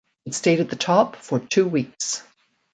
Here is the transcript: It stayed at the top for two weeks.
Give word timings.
It 0.25 0.33
stayed 0.33 0.59
at 0.59 0.71
the 0.71 0.75
top 0.75 1.15
for 1.15 1.37
two 1.39 1.67
weeks. 1.67 2.23